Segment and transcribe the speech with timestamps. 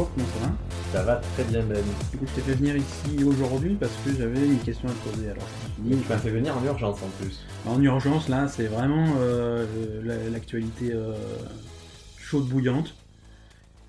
[0.00, 0.52] bonjour, comment ça va
[0.92, 1.84] Ça va très bien, Ben.
[2.14, 5.30] Écoute, je t'ai fait venir ici aujourd'hui parce que j'avais une question à te poser.
[5.30, 5.46] Alors,
[5.78, 7.40] je me suis dit, Tu m'as fait venir en urgence en plus.
[7.66, 9.66] en urgence, là, c'est vraiment euh,
[10.04, 11.14] la- l'actualité euh,
[12.18, 12.94] chaude bouillante.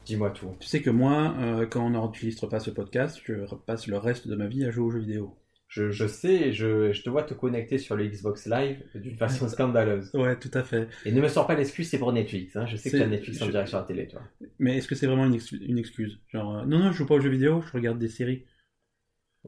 [0.05, 0.47] Dis-moi tout.
[0.59, 3.33] Tu sais que moi, euh, quand on n'enregistre pas ce podcast, je
[3.65, 5.35] passe le reste de ma vie à jouer aux jeux vidéo.
[5.71, 9.15] Je, je sais, et je, je te vois te connecter sur le Xbox Live d'une
[9.17, 10.11] façon scandaleuse.
[10.13, 10.89] Ouais, tout à fait.
[11.05, 12.57] Et ne me sors pas l'excuse, c'est pour Netflix.
[12.57, 12.65] Hein.
[12.65, 14.21] Je sais que tu as Netflix en direct sur la télé, toi.
[14.59, 16.19] Mais est-ce que c'est vraiment une, ex- une excuse?
[16.27, 18.43] Genre, euh, non, non, je joue pas aux jeux vidéo, je regarde des séries.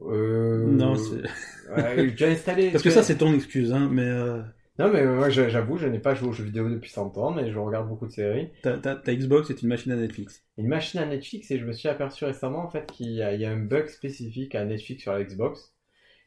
[0.00, 0.64] Euh...
[0.66, 1.22] Non, c'est...
[1.70, 2.70] Ouais, tu as installé.
[2.70, 4.40] Parce que ça, c'est ton excuse, hein, mais euh,
[4.78, 7.52] Non, mais moi, j'avoue, je n'ai pas joué aux jeux vidéo depuis 100 ans, mais
[7.52, 8.48] je regarde beaucoup de séries.
[8.62, 10.42] ta, ta- ta Xbox est une machine à Netflix.
[10.56, 13.44] Une machine à Netflix, et je me suis aperçu récemment, en fait, qu'il y, y
[13.44, 15.73] a un bug spécifique à Netflix sur la Xbox.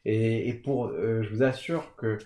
[0.08, 2.16] Et, et pour, euh, je vous assure que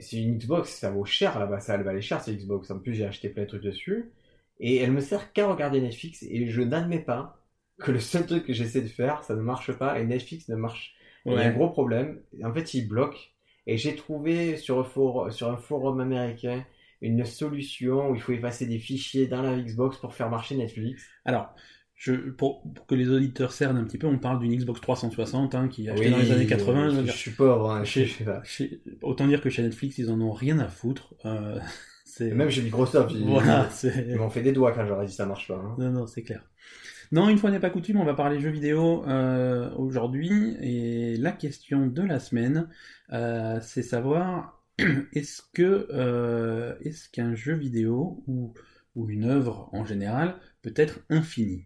[0.00, 2.70] c'est une Xbox, ça vaut cher là-bas, ça elle valait cher cette Xbox.
[2.70, 4.10] En plus, j'ai acheté plein de trucs dessus.
[4.58, 7.38] Et elle me sert qu'à regarder Netflix, et je n'admets pas
[7.78, 10.56] que le seul truc que j'essaie de faire, ça ne marche pas, et Netflix ne
[10.56, 10.94] marche.
[11.26, 12.22] Il y a un gros problème.
[12.42, 13.34] En fait, il bloque.
[13.66, 16.64] Et j'ai trouvé sur un, forum, sur un forum américain
[17.02, 21.06] une solution où il faut effacer des fichiers dans la Xbox pour faire marcher Netflix.
[21.26, 21.54] Alors,
[22.02, 25.54] je, pour, pour que les auditeurs cernent un petit peu, on parle d'une Xbox 360
[25.54, 27.04] hein, qui est achetée Oui, dans les années 80.
[27.04, 27.70] je Je, pauvre.
[27.70, 28.42] Hein, Chez- je sais pas.
[28.42, 31.14] chez- autant dire que chez Netflix, ils en ont rien à foutre.
[31.26, 31.58] Euh,
[32.20, 33.68] Même chez Microsoft, ils, voilà,
[34.08, 35.56] ils m'ont fait des doigts quand j'aurais dit ça marche pas.
[35.56, 35.76] hein.
[35.78, 36.42] non, non, c'est clair.
[37.12, 40.56] Non, une fois n'est pas coutume, on va parler jeux vidéo euh, aujourd'hui.
[40.62, 42.68] Et la question de la semaine,
[43.12, 44.62] euh, c'est savoir
[45.12, 45.86] est-ce que
[46.82, 48.54] est-ce qu'un jeu vidéo ou,
[48.96, 51.64] ou une œuvre en général peut être infinie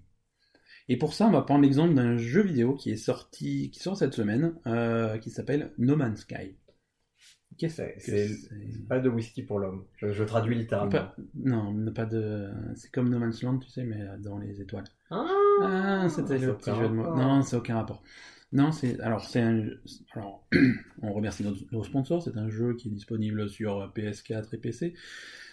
[0.89, 3.97] Et pour ça, on va prendre l'exemple d'un jeu vidéo qui est sorti, qui sort
[3.97, 6.57] cette semaine, euh, qui s'appelle No Man's Sky.
[7.57, 9.85] Qu'est-ce que c'est- c'est Pas de whisky pour l'homme.
[9.97, 10.91] Je, je traduis littéralement.
[10.91, 12.51] Pas- Non, pas de.
[12.75, 14.85] C'est comme No Man's Land, tu sais, mais dans les étoiles.
[15.11, 15.25] Ah,
[15.63, 17.05] Ah, c'était le petit jeu de mots.
[17.17, 18.03] Non, c'est aucun rapport.
[18.53, 19.67] Non, c'est alors c'est un
[20.15, 20.47] alors
[21.03, 22.23] on remercie nos, nos sponsors.
[22.23, 24.95] C'est un jeu qui est disponible sur PS4 et PC.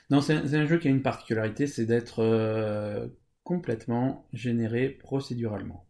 [0.10, 3.08] Non, c'est un, c'est un jeu qui a une particularité, c'est d'être euh,
[3.44, 5.88] complètement généré procéduralement.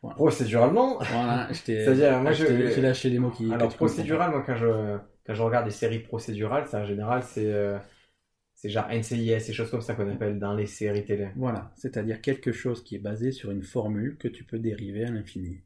[0.00, 0.98] Procéduralement.
[0.98, 3.52] Voilà, C'est-à-dire, moi, j'ai lâché les mots qui.
[3.52, 7.52] Alors procédural, moi quand je quand je regarde des séries procédurales, c'est en général c'est
[7.52, 7.78] euh,
[8.54, 11.30] c'est genre NCIS, ces choses comme ça qu'on appelle dans les séries télé.
[11.36, 15.10] Voilà, c'est-à-dire quelque chose qui est basé sur une formule que tu peux dériver à
[15.10, 15.62] l'infini.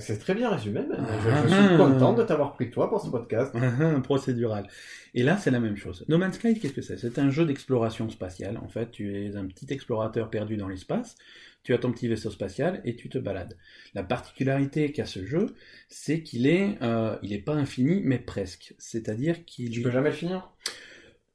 [0.00, 0.80] C'est très bien résumé.
[0.88, 1.42] mais Ah.
[1.44, 3.54] je, je suis content de t'avoir pris toi pour ce podcast.
[4.02, 4.66] procédural.
[5.14, 6.04] Et là, c'est la même chose.
[6.08, 6.96] No Man's Sky, qu'est-ce que c'est?
[6.96, 8.58] C'est un jeu d'exploration spatiale.
[8.58, 11.16] En fait, tu es un petit explorateur perdu dans l'espace.
[11.62, 13.56] Tu as ton petit vaisseau spatial et tu te balades.
[13.94, 15.46] La particularité qu'a ce jeu,
[15.88, 18.74] c'est qu'il est, euh, il est pas infini, mais presque.
[18.78, 20.50] C'est-à-dire qu'il Tu peux jamais le finir?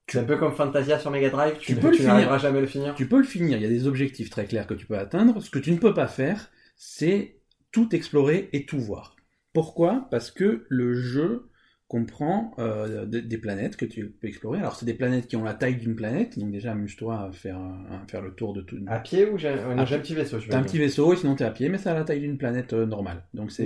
[0.08, 1.58] C'est un peu comme Fantasia sur Mega Drive.
[1.60, 2.40] Tu, Tu peux le tu n'arriveras finir.
[2.50, 2.96] jamais à le finir.
[2.96, 5.42] Tu peux le finir, il y a des objectifs très clairs que tu peux atteindre.
[5.42, 7.36] Ce que tu ne peux pas faire, c'est
[7.72, 9.16] tout explorer et tout voir.
[9.54, 10.08] Pourquoi?
[10.12, 11.50] Parce que le jeu
[11.90, 14.60] comprend euh, des, des planètes que tu peux explorer.
[14.60, 17.58] Alors, c'est des planètes qui ont la taille d'une planète, donc déjà, amuse-toi à faire,
[17.58, 18.78] à faire le tour de tout.
[18.88, 20.38] À pied ou j'ai un petit vaisseau.
[20.48, 22.38] T'as un petit vaisseau, et sinon t'es à pied, mais c'est à la taille d'une
[22.38, 23.28] planète euh, normale.
[23.34, 23.64] Donc c'est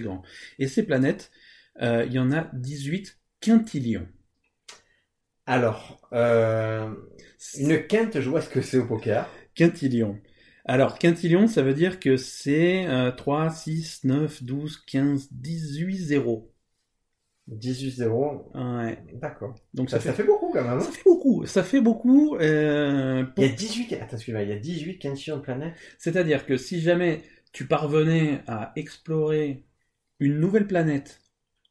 [0.00, 0.22] grand.
[0.60, 1.32] Et ces planètes,
[1.82, 4.06] euh, il y en a 18 quintillions.
[5.44, 9.28] Alors, une quinte, je vois ce que c'est au poker.
[9.56, 10.18] Quintillion.
[10.66, 16.52] Alors, quintillion, ça veut dire que c'est euh, 3, 6, 9, 12, 15, 18 zéros.
[17.48, 18.50] 18-0.
[18.54, 18.98] Ouais.
[19.14, 19.54] D'accord.
[19.72, 20.78] Donc Ça, ça, ça fait, beaucoup quand même.
[20.78, 21.46] hein ça fait beaucoup.
[21.46, 22.36] Ça fait beaucoup.
[22.36, 25.74] euh, pour- Il y a 18, attends, excuse-moi, il y a 18 quintillions de planètes.
[25.98, 27.22] C'est-à-dire que si jamais
[27.52, 29.64] tu parvenais à explorer
[30.18, 31.20] une nouvelle planète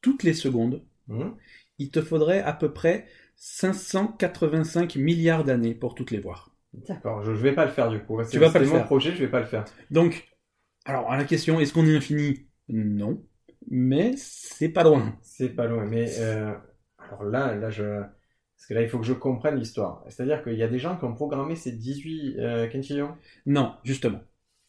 [0.01, 1.31] toutes les secondes, Hmm
[1.77, 3.05] il te faudrait à peu près
[3.35, 6.54] 585 milliards d'années pour toutes les voir.
[6.87, 8.21] D'accord, je, je vais pas le faire du coup.
[8.29, 8.85] Tu vas pas le C'était mon faire.
[8.85, 9.65] projet, je vais pas le faire.
[9.91, 10.27] Donc,
[10.85, 12.47] alors à la question, est-ce qu'on est infini?
[12.69, 13.25] Non.
[13.69, 15.19] Mais c'est pas loin.
[15.21, 16.53] C'est pas loin, mais euh,
[16.99, 20.03] alors là, là je, parce que là il faut que je comprenne l'histoire.
[20.09, 23.15] C'est-à-dire qu'il y a des gens qui ont programmé ces 18 euh, quintillions?
[23.45, 24.21] Non, justement.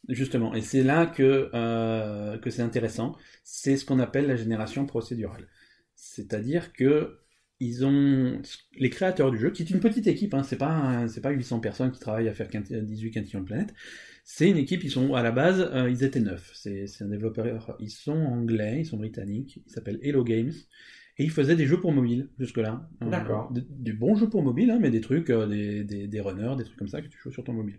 [0.09, 0.55] Justement.
[0.55, 3.17] Et c'est là que, euh, que c'est intéressant.
[3.45, 5.49] C'est ce qu'on appelle la génération procédurale.
[5.97, 7.21] C'est-à-dire que
[7.61, 8.41] ils ont
[8.79, 11.61] les créateurs du jeu, qui est une petite équipe, hein, c'est pas c'est pas 800
[11.61, 13.75] personnes qui travaillent à faire quinti- 18 quintillons de planètes.
[14.25, 16.51] C'est une équipe, ils sont à la base, euh, ils étaient neuf.
[16.55, 20.53] C'est un développeur, ils sont anglais, ils sont britanniques, ils s'appellent Hello Games.
[21.19, 22.89] Et ils faisaient des jeux pour mobile jusque-là.
[23.03, 23.51] Euh, D'accord.
[23.51, 26.57] des, des bons jeux pour mobile, hein, mais des trucs, euh, des, des, des runners,
[26.59, 27.77] des trucs comme ça que tu joues sur ton mobile.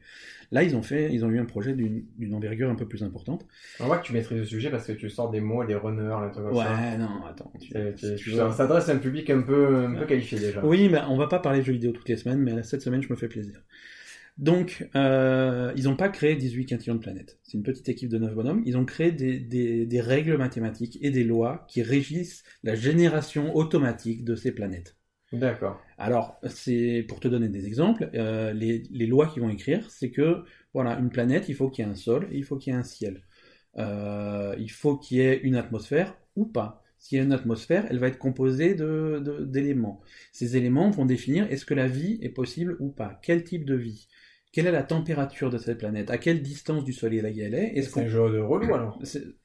[0.51, 3.03] Là, ils ont fait, ils ont eu un projet d'une d'une envergure un peu plus
[3.03, 3.45] importante.
[3.79, 6.17] On voit que tu maîtrises le sujet parce que tu sors des mots, des runners,
[6.25, 6.73] des trucs comme ça.
[6.73, 7.53] Ouais, non, attends.
[7.59, 10.65] tu- tu- tu s'adresse à un public un peu, un peu qualifié déjà.
[10.65, 13.03] Oui, mais on va pas parler de jeux vidéo toutes les semaines, mais cette semaine,
[13.03, 13.61] je me fais plaisir.
[14.37, 17.39] Donc, euh, ils n'ont pas créé 18 quintillions de planètes.
[17.41, 18.61] C'est une petite équipe de 9 bonhommes.
[18.65, 23.55] Ils ont créé des, des, des, règles mathématiques et des lois qui régissent la génération
[23.55, 24.95] automatique de ces planètes.
[25.33, 25.81] D'accord.
[25.97, 30.11] Alors, c'est pour te donner des exemples, euh, les, les, lois qu'ils vont écrire, c'est
[30.11, 30.43] que
[30.73, 32.75] voilà, une planète, il faut qu'il y ait un sol et il faut qu'il y
[32.75, 33.23] ait un ciel.
[33.77, 36.83] Euh, il faut qu'il y ait une atmosphère ou pas.
[36.99, 39.19] S'il y a une atmosphère, elle va être composée d'éléments.
[39.19, 40.01] De, d'éléments.
[40.31, 43.75] Ces éléments vont définir est-ce que la vie est possible ou pas, quel type de
[43.75, 44.07] vie,
[44.57, 47.77] quelle est la température de cette planète, à quelle distance du Soleil elle est.
[47.77, 48.99] Est-ce c'est un jeu de relou alors.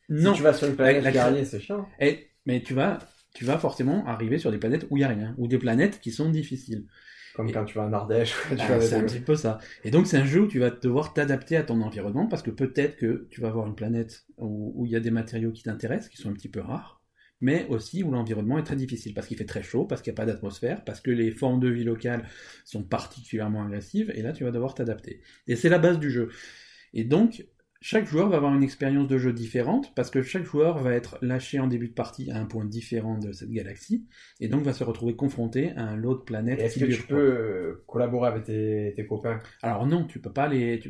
[0.08, 0.32] Non.
[0.32, 1.86] Si tu vas sur une planète la, c'est chiant.
[2.00, 2.98] Et, mais tu vas,
[3.34, 6.00] tu vas forcément arriver sur des planètes où il n'y a rien, ou des planètes
[6.00, 6.86] qui sont difficiles.
[7.34, 8.34] Comme quand tu vas en Ardèche.
[8.58, 9.58] Ah, c'est un petit peu ça.
[9.84, 12.50] Et donc c'est un jeu où tu vas devoir t'adapter à ton environnement parce que
[12.50, 16.08] peut-être que tu vas avoir une planète où il y a des matériaux qui t'intéressent,
[16.08, 17.01] qui sont un petit peu rares,
[17.42, 20.16] mais aussi où l'environnement est très difficile parce qu'il fait très chaud, parce qu'il n'y
[20.16, 22.26] a pas d'atmosphère, parce que les formes de vie locales
[22.64, 25.20] sont particulièrement agressives, et là tu vas devoir t'adapter.
[25.46, 26.30] Et c'est la base du jeu.
[26.94, 27.44] Et donc
[27.82, 31.18] chaque joueur va avoir une expérience de jeu différente parce que chaque joueur va être
[31.20, 34.06] lâché en début de partie à un point différent de cette galaxie
[34.38, 36.60] et donc va se retrouver confronté à un autre planète.
[36.60, 39.40] Est-ce que tu peux euh, collaborer avec tes, copains?
[39.62, 40.80] Alors non, tu peux pas les.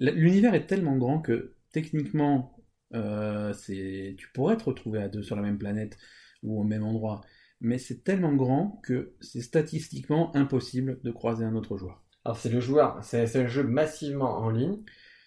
[0.00, 2.56] L'univers est tellement grand que techniquement,
[2.94, 5.98] euh, tu pourrais te retrouver à deux sur la même planète
[6.42, 7.22] ou au même endroit,
[7.60, 12.02] mais c'est tellement grand que c'est statistiquement impossible de croiser un autre joueur.
[12.24, 14.78] Alors c'est le joueur, c'est un jeu massivement en ligne.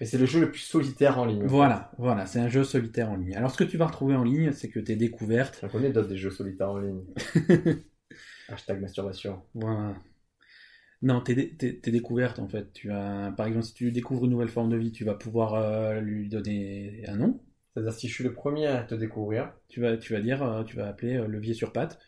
[0.02, 1.46] Et c'est le jeu le plus solitaire en ligne.
[1.46, 3.36] Voilà, voilà, c'est un jeu solitaire en ligne.
[3.36, 5.60] Alors ce que tu vas retrouver en ligne, c'est que tes découvertes.
[5.62, 7.04] J'en connais d'autres des jeux solitaires en ligne.
[8.48, 9.42] Hashtag masturbation.
[9.54, 9.96] Voilà.
[11.02, 11.36] Non, tes,
[11.86, 12.72] découvertes en fait.
[12.74, 15.56] Tu as, par exemple, si tu découvres une nouvelle forme de vie, tu vas pouvoir
[15.56, 17.42] euh, lui donner un nom.
[17.74, 20.64] C'est-à-dire si je suis le premier à te découvrir, tu vas, tu vas dire, euh,
[20.64, 22.00] tu vas appeler euh, levier sur patte.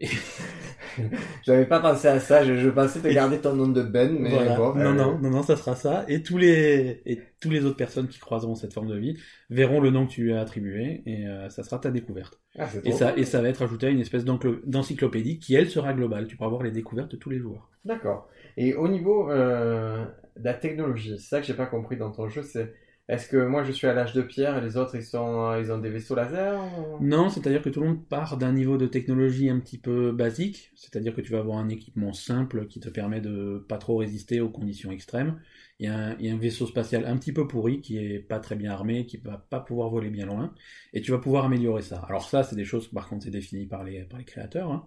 [1.44, 4.74] J'avais pas pensé à ça, je, pensais te garder ton nom de Ben, mais bon,
[4.74, 6.04] non, non, non, non, ça sera ça.
[6.08, 9.16] Et tous les et tous les autres personnes qui croiseront cette forme de vie
[9.50, 12.40] verront le nom que tu lui as attribué et euh, ça sera ta découverte.
[12.58, 15.92] Ah, et ça et ça va être ajouté à une espèce d'encyclopédie qui elle sera
[15.94, 16.26] globale.
[16.26, 17.70] Tu pourras voir les découvertes de tous les joueurs.
[17.84, 18.28] D'accord.
[18.56, 20.04] Et au niveau euh,
[20.36, 22.72] de la technologie, c'est ça que j'ai pas compris dans ton jeu, c'est
[23.06, 25.78] est-ce que moi je suis à l'âge de pierre et les autres ils, ils ont
[25.78, 26.58] des vaisseaux laser
[27.02, 30.72] Non, c'est-à-dire que tout le monde part d'un niveau de technologie un petit peu basique,
[30.74, 34.40] c'est-à-dire que tu vas avoir un équipement simple qui te permet de pas trop résister
[34.40, 35.38] aux conditions extrêmes.
[35.80, 38.56] Il y, a un, un vaisseau spatial un petit peu pourri qui est pas très
[38.56, 40.54] bien armé, qui va pas pouvoir voler bien loin,
[40.94, 41.98] et tu vas pouvoir améliorer ça.
[42.08, 44.72] Alors ça, c'est des choses par contre c'est défini par les, par les créateurs.
[44.72, 44.86] Hein.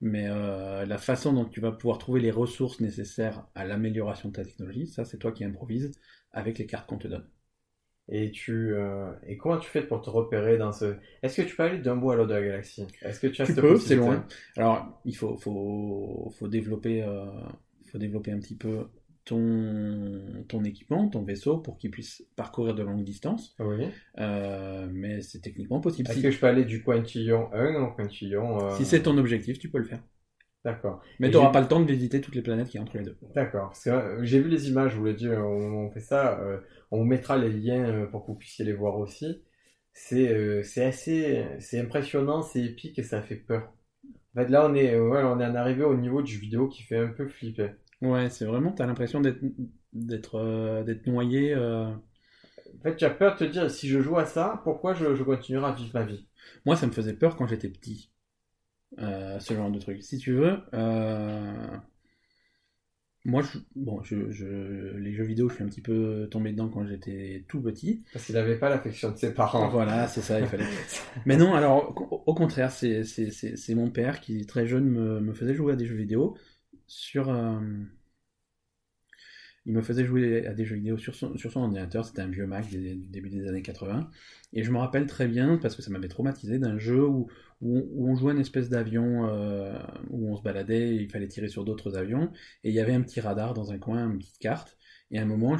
[0.00, 4.34] Mais euh, la façon dont tu vas pouvoir trouver les ressources nécessaires à l'amélioration de
[4.34, 5.92] ta technologie, ça c'est toi qui improvises
[6.32, 7.26] avec les cartes qu'on te donne.
[8.08, 11.54] Et tu euh, et comment tu fais pour te repérer dans ce Est-ce que tu
[11.54, 12.86] peux aller d'un bout à l'autre de la galaxie?
[13.02, 14.26] Est-ce que tu as tu peux, c'est loin.
[14.56, 17.24] Alors il faut faut faut développer euh,
[17.90, 18.88] faut développer un petit peu
[19.24, 23.54] ton ton équipement, ton vaisseau pour qu'il puisse parcourir de longues distances.
[23.60, 23.86] Oui.
[24.18, 26.10] Euh, mais c'est techniquement possible.
[26.10, 29.70] Est-ce que je peux aller du quintillon 1 au quintillon Si c'est ton objectif, tu
[29.70, 30.02] peux le faire.
[30.64, 31.02] D'accord.
[31.18, 33.16] Mais tu n'auras pas le temps de visiter toutes les planètes qui entre les deux.
[33.34, 33.74] D'accord.
[34.20, 36.38] J'ai vu les images, je vous l'ai dit, on, fait ça.
[36.40, 36.58] Euh,
[36.90, 39.42] on vous mettra les liens euh, pour que vous puissiez les voir aussi.
[39.92, 43.72] C'est euh, assez c'est impressionnant, c'est épique et ça fait peur.
[44.34, 46.84] En fait, là, on est, ouais, on est en arrivé au niveau du vidéo qui
[46.84, 47.72] fait un peu flipper.
[48.00, 49.40] Ouais, c'est vraiment, tu as l'impression d'être
[49.92, 51.54] d'être d'être noyé.
[51.56, 52.00] En
[52.82, 55.22] fait, tu as peur de te dire, si je joue à ça, pourquoi je, je
[55.22, 56.26] continuerai à vivre ma vie?
[56.64, 58.11] Moi, ça me faisait peur quand j'étais petit.
[58.98, 60.02] Euh, ce genre de truc.
[60.02, 61.76] Si tu veux, euh,
[63.24, 66.68] moi, je, bon, je, je, les jeux vidéo, je suis un petit peu tombé dedans
[66.68, 68.02] quand j'étais tout petit.
[68.12, 69.68] Parce qu'il n'avait pas l'affection de ses parents.
[69.68, 70.66] Voilà, c'est ça, il fallait.
[71.26, 71.94] Mais non, alors,
[72.26, 75.96] au contraire, c'est mon père qui, très jeune, me, me, faisait jouer à des jeux
[75.96, 76.36] vidéo
[76.86, 77.28] sur.
[77.30, 77.60] Euh,
[79.66, 82.68] il me faisait jouer à des jeux vidéo sur son, ordinateur, c'était un vieux Mac
[82.68, 84.10] du début des années 80.
[84.52, 87.28] Et je me rappelle très bien, parce que ça m'avait traumatisé, d'un jeu où,
[87.60, 89.78] on jouait une espèce d'avion euh,
[90.10, 92.32] où on se baladait, il fallait tirer sur d'autres avions,
[92.64, 94.76] et il y avait un petit radar dans un coin, une petite carte.
[95.12, 95.56] Et à un moment,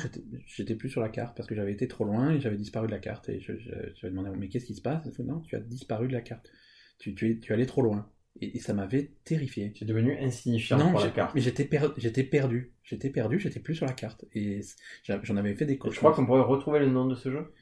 [0.47, 2.93] j'étais plus sur la carte parce que j'avais été trop loin et j'avais disparu de
[2.93, 3.29] la carte.
[3.29, 5.07] Et je, je, demandé, mais qu'est-ce qui se passe?
[5.19, 6.51] Non, tu as disparu de la carte.
[6.99, 8.11] Tu, tu, es, tu allé trop loin.
[8.41, 9.73] Et, ça m'avait terrifié.
[9.73, 11.35] Tu es devenu insignifiant non, pour la carte.
[11.35, 12.73] Mais j'étais j'étais perdu.
[12.83, 14.25] J'étais perdu, j'étais plus sur la carte.
[14.35, 14.61] Et
[15.05, 15.95] j'en avais fait des cauchemars.
[15.95, 17.53] Je crois qu'on pourrait retrouver le nom de ce jeu?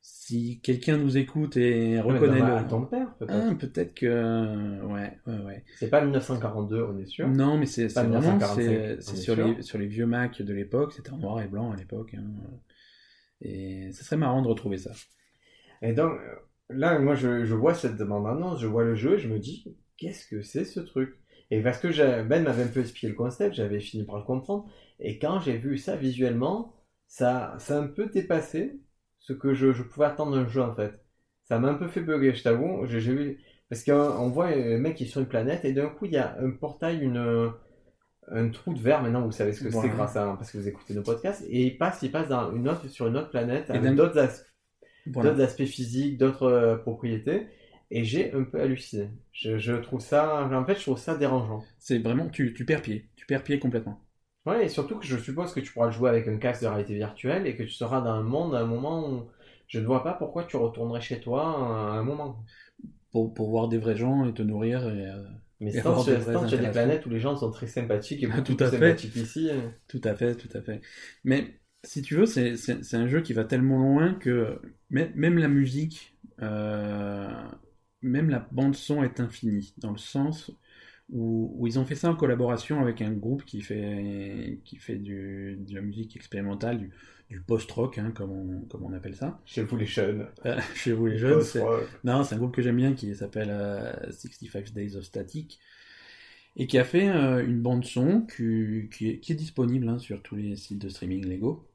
[0.00, 2.68] Si quelqu'un nous écoute et reconnaît le...
[2.68, 3.48] ton père, peut-être.
[3.50, 4.82] Ah, peut-être que...
[4.84, 5.64] Ouais, ouais, ouais.
[5.78, 7.28] C'est pas 1942, on est sûr?
[7.28, 8.38] Non, mais c'est vraiment...
[8.38, 10.92] C'est sur les, sur les vieux Mac de l'époque.
[10.92, 12.14] C'était en noir et blanc à l'époque.
[12.14, 12.24] Hein.
[13.40, 14.92] Et ce serait marrant de retrouver ça.
[15.82, 16.12] Et donc,
[16.70, 19.76] là, moi, je, je vois cette demande annonce, je vois le jeu, je me dis,
[19.96, 21.14] qu'est-ce que c'est ce truc?
[21.50, 21.88] Et parce que
[22.22, 24.66] Ben m'avait un peu expliqué le concept, j'avais fini par le comprendre.
[25.00, 26.74] Et quand j'ai vu ça visuellement,
[27.08, 28.80] ça, ça a un peu dépassé
[29.18, 30.92] ce que je, je pouvais attendre d'un jeu en fait.
[31.44, 32.86] Ça m'a un peu fait bugger, je t'avoue.
[32.86, 36.06] J'ai vu parce qu'on voit un mec qui est sur une planète et d'un coup
[36.06, 37.50] il y a un portail, une
[38.28, 39.02] un trou de verre.
[39.02, 39.88] Maintenant vous savez ce que Voilà.
[39.88, 41.44] c'est grâce à parce que vous écoutez nos podcasts.
[41.48, 43.82] Et il passe, il passe dans une autre sur une autre planète avec
[45.12, 45.30] Voilà.
[45.30, 47.46] d'autres aspects physiques, d'autres euh, propriétés.
[47.90, 49.10] Et j'ai un peu halluciné.
[49.32, 51.64] Je, je trouve ça, en fait, je trouve ça dérangeant.
[51.78, 53.08] C'est vraiment, tu, tu perds pied.
[53.16, 53.98] Tu perds pied complètement.
[54.46, 56.68] Ouais, et surtout que je suppose que tu pourras le jouer avec un casque de
[56.68, 59.28] réalité virtuelle et que tu seras dans un monde à un moment où
[59.66, 62.44] je ne vois pas pourquoi tu retournerais chez toi à un moment.
[63.10, 64.86] Pour, pour voir des vrais gens et te nourrir.
[64.88, 65.24] Et, euh,
[65.60, 68.54] Mais tant avoir que des planètes où les gens sont très sympathiques et Ah, beaucoup
[68.54, 68.96] tout plus à fait.
[68.96, 69.48] sympathiques ici.
[69.50, 70.80] euh, Tout à fait, tout à fait.
[71.24, 75.48] Mais si tu veux, c'est un jeu qui va tellement loin que même, même la
[75.48, 77.30] musique, euh,
[78.02, 80.50] même la bande son est infinie, dans le sens
[81.10, 84.96] où, où ils ont fait ça en collaboration avec un groupe qui fait, qui fait
[84.96, 86.92] du, de la musique expérimentale, du,
[87.30, 89.40] du post-rock, hein, comme, on, comme on appelle ça.
[89.46, 90.28] Chez vous les jeunes.
[90.46, 91.70] Euh, chez vous les jeunes, c'est-
[92.04, 95.58] non, c'est un groupe que j'aime bien qui s'appelle euh, 65 Days of Static
[96.56, 99.98] et qui a fait euh, une bande son qui, qui est, qui est disponible hein,
[99.98, 101.68] sur tous les sites de streaming Lego.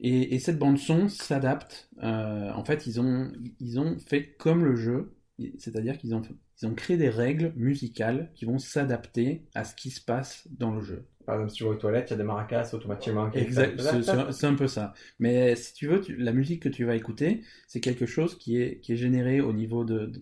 [0.00, 1.88] Et, et cette bande son s'adapte.
[2.02, 5.12] euh, en fait, ils ont, ils ont fait comme le jeu,
[5.58, 6.22] c'est-à-dire qu'ils ont,
[6.60, 10.72] ils ont créé des règles musicales qui vont s'adapter à ce qui se passe dans
[10.74, 11.04] le jeu.
[11.26, 13.30] Par exemple, si tu vas aux toilettes, il y a des maracas automatiquement.
[13.32, 13.80] Exact,
[14.32, 14.92] c'est- un peu ça.
[15.20, 18.60] Mais si tu veux, tu- la musique que tu vas écouter, c'est quelque chose qui
[18.60, 20.20] est, qui est généré au niveau, de, de-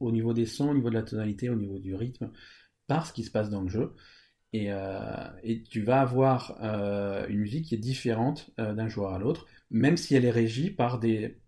[0.00, 2.30] au niveau des sons, au niveau de la tonalité, au niveau du rythme,
[2.86, 3.94] par ce qui se passe dans le jeu.
[4.52, 9.12] Et, euh, et tu vas avoir euh, une musique qui est différente euh, d'un joueur
[9.12, 11.38] à l'autre, même si elle est régie par des,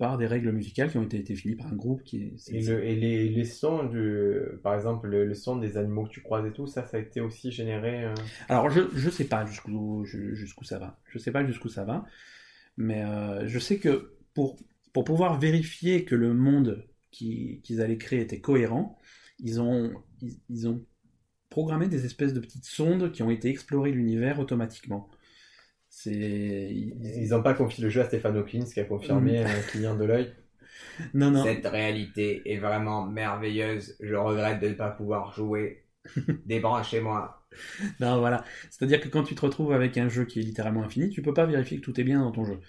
[0.00, 2.54] par des règles musicales qui ont été définies par un groupe qui est...
[2.54, 6.08] Et, le- et les, les sons, du, par exemple, le, le son des animaux que
[6.10, 8.04] tu croises et tout, ça, ça a été aussi généré.
[8.06, 8.14] euh,
[8.48, 10.98] Alors, je je sais pas jusqu'où ju- jusqu'où ça va.
[11.10, 12.06] Je sais pas jusqu'où ça va.
[12.78, 14.56] Mais euh, je sais que pour,
[14.94, 18.98] pour pouvoir vérifier que le monde qui- qu'ils allaient créer était cohérent,
[19.38, 19.92] ils ont,
[20.22, 20.82] ils, ils ont
[21.50, 25.10] programmé des espèces de petites sondes qui ont été explorer l'univers automatiquement.
[25.92, 26.70] C'est.
[26.72, 30.04] ils- n'ont pas confié le jeu à Stéphane Hawkins qui a confirmé un client de
[30.04, 30.32] l'œil.
[31.14, 31.42] Non, non.
[31.44, 33.96] Cette réalité est vraiment merveilleuse.
[34.00, 35.84] Je regrette de ne pas pouvoir jouer.
[36.46, 37.44] Débranchez-moi.
[38.00, 38.44] Non, voilà.
[38.70, 41.34] C'est-à-dire que quand tu te retrouves avec un jeu qui est littéralement infini, tu peux
[41.34, 42.60] pas vérifier que tout est bien dans ton jeu.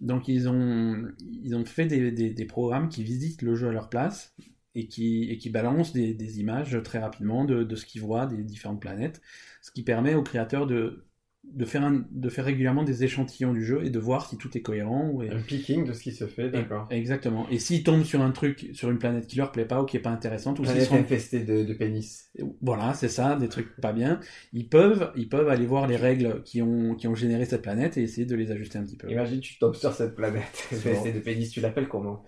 [0.00, 3.72] Donc ils ont, ils ont fait des, des- des programmes qui visitent le jeu à
[3.72, 4.34] leur place
[4.74, 8.26] et qui, et qui balancent des, des images très rapidement de, de ce qu'ils voient
[8.26, 9.20] des différentes planètes,
[9.62, 11.06] ce qui permet aux créateurs de,
[11.52, 14.56] de, faire un- de faire régulièrement des échantillons du jeu et de voir si tout
[14.56, 15.10] est cohérent.
[15.12, 16.88] Ou Un picking de ce qui se fait, d'accord.
[16.90, 17.48] Exactement.
[17.50, 19.96] Et s'ils tombent sur un truc, sur une planète qui leur plaît pas ou qui
[19.96, 22.30] est pas intéressante, ou s'ils sont infestée de, de pénis.
[22.60, 24.20] voilà, c'est ça, des trucs pas bien.
[24.52, 27.96] Ils peuvent, ils peuvent aller voir les règles qui ont, qui ont généré cette planète
[27.96, 29.10] et essayer de les ajuster un petit peu.
[29.10, 31.50] Imagine, tu tombes sur cette planète infestée de pénis.
[31.50, 32.24] Tu l'appelles comment?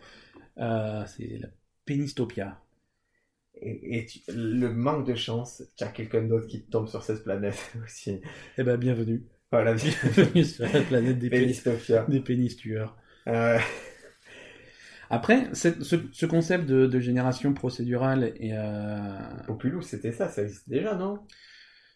[0.58, 1.48] Euh, c'est la
[1.84, 2.60] Pénistopia.
[3.60, 7.24] Et, et tu- le manque de chance, tu as quelqu'un d'autre qui tombe sur cette
[7.24, 8.20] planète aussi.
[8.58, 9.22] Eh ben, bienvenue.
[9.50, 11.62] Voilà, Bienvenue sur la planète des, pénis,
[12.08, 12.96] des pénis tueurs.
[13.28, 13.58] Euh,
[15.08, 15.68] Après, ce,
[16.12, 21.20] ce concept de, de génération procédurale et euh, Populous, c'était ça, ça existe déjà, non?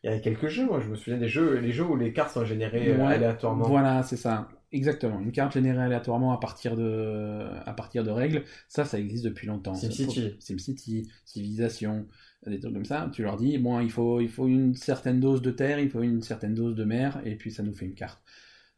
[0.02, 2.12] Il y a quelques jeux, moi je me souviens des jeux, les jeux où les
[2.12, 3.69] cartes sont générées euh, Ouais, aléatoirement.
[3.69, 4.49] Voilà, c'est ça.
[4.73, 5.21] Exactement.
[5.21, 9.47] Une carte générée aléatoirement à partir de, à partir de règles, ça, ça existe depuis
[9.47, 9.75] longtemps.
[9.75, 10.37] SimCity.
[10.39, 12.07] SimCity, Civilisation,
[12.47, 13.11] des trucs comme ça.
[13.12, 16.03] Tu leur dis, bon, il faut, il faut une certaine dose de terre, il faut
[16.03, 18.23] une certaine dose de mer, et puis ça nous fait une carte.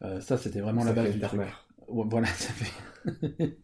[0.03, 1.43] Euh, ça, c'était vraiment Ça la base du truc.
[1.89, 3.59] Voilà, ça fait.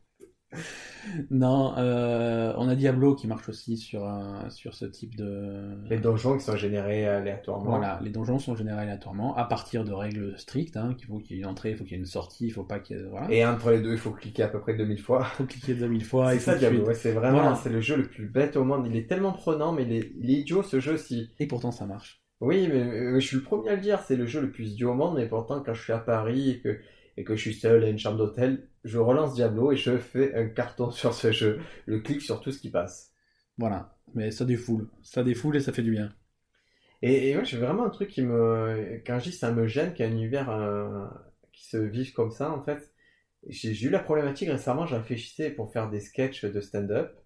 [1.31, 5.77] Non, euh, on a Diablo qui marche aussi sur, un- sur ce type de.
[5.89, 7.71] Les donjons qui sont générés aléatoirement.
[7.71, 10.77] Voilà, les donjons sont générés aléatoirement à partir de règles strictes.
[10.77, 12.47] Hein, qu'il faut qu'il y ait une entrée, il faut qu'il y ait une sortie,
[12.47, 13.05] il faut pas qu'il y ait.
[13.05, 13.31] Voilà.
[13.31, 15.27] Et entre les deux, il faut cliquer à peu près 2000 fois.
[15.35, 16.33] Il faut cliquer 2000 fois.
[16.33, 17.57] c'est ça Diablo, ouais, c'est vraiment Voilà.
[17.57, 18.87] c'est le jeu le plus bête au monde.
[18.87, 21.31] Il est tellement prenant, mais il est, il est idiot ce jeu si.
[21.39, 22.23] Et pourtant, ça marche.
[22.41, 24.93] Oui, mais je suis le premier à le dire, c'est le jeu le plus idiot
[24.93, 26.79] au monde, mais pourtant quand je suis à Paris et que,
[27.19, 30.37] et que je suis seul à une chambre d'hôtel, je relance Diablo et je fais
[30.37, 31.61] un carton sur ce jeu.
[31.89, 33.13] Je clique sur tout ce qui passe.
[33.59, 33.99] Voilà.
[34.15, 34.89] Mais ça défoule.
[35.03, 36.11] Ça défoule et ça fait du bien.
[37.03, 39.03] Et, et ouais, j'ai vraiment un truc qui me.
[39.05, 41.07] Quand je dis ça me gêne, qu'il y un univers euh,
[41.53, 42.93] qui se vive comme ça, en fait.
[43.49, 47.17] J'ai eu la problématique récemment, j'ai réfléchissais pour faire des sketchs de stand-up.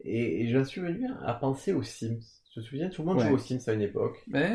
[0.00, 2.39] Et, et j'en suis venu à penser aux Sims.
[2.54, 3.24] Je me souviens, tout le monde Ouais.
[3.26, 4.22] jouait aux Sims à une époque.
[4.26, 4.50] Mais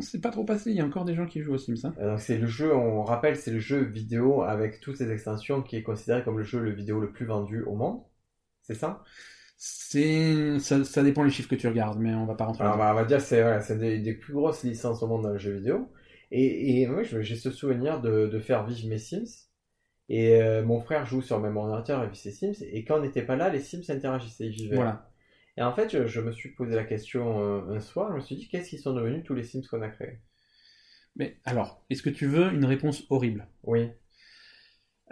[0.00, 0.70] c'est pas trop passé.
[0.70, 1.74] Il y a encore des gens qui jouent aux Sims.
[1.84, 1.94] hein.
[2.00, 5.76] Euh, c'est le jeu, on rappelle, c'est le jeu vidéo avec toutes ses extensions qui
[5.76, 8.00] est considéré comme le jeu le vidéo le plus vendu au monde.
[8.62, 9.04] C'est ça?
[9.56, 12.62] C'est ça, ça dépend les chiffres que tu regardes, mais on va pas rentrer.
[12.64, 15.22] Alors, va, on va dire c'est voilà, c'est des, des plus grosses licences au monde
[15.22, 15.88] dans le jeu vidéo.
[16.30, 19.46] Et, et moi, j'ai ce souvenir de, de faire vivre mes Sims.
[20.10, 22.52] Et euh, mon frère joue sur le même ordinateur et vit ses Sims.
[22.72, 24.76] Et quand on n'était pas là, les Sims interagissaient, ils vivaient.
[24.76, 25.07] Voilà.
[25.58, 28.10] Et en fait, je, je me suis posé la question euh, un soir.
[28.12, 30.20] Je me suis dit, qu'est-ce qu'ils sont devenus tous les Sims qu'on a créés?
[31.16, 33.46] Mais alors, est-ce que tu veux une réponse horrible?
[33.62, 33.90] Oui,